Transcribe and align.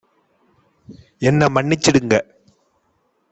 என்னை 1.21 1.47
மன்னிச்சிடுங்க! 1.47 2.15